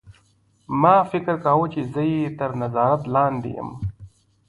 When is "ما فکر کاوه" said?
0.81-1.65